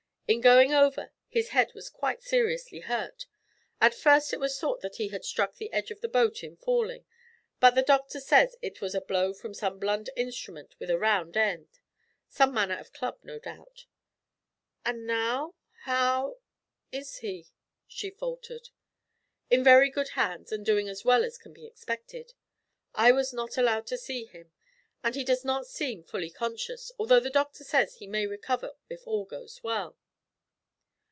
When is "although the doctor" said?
26.97-27.65